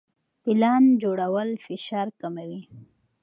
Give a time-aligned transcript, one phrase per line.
[0.43, 2.61] پلان جوړول فشار کموي.